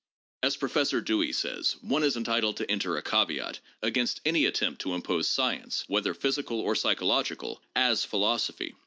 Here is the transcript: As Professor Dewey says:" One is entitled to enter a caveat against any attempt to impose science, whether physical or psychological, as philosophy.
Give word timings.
As 0.41 0.57
Professor 0.57 0.99
Dewey 0.99 1.31
says:" 1.31 1.75
One 1.91 2.01
is 2.03 2.17
entitled 2.17 2.57
to 2.57 2.71
enter 2.71 2.97
a 2.97 3.03
caveat 3.03 3.59
against 3.83 4.19
any 4.25 4.45
attempt 4.45 4.81
to 4.81 4.95
impose 4.95 5.29
science, 5.29 5.83
whether 5.87 6.15
physical 6.15 6.59
or 6.59 6.73
psychological, 6.73 7.61
as 7.75 8.03
philosophy. 8.03 8.73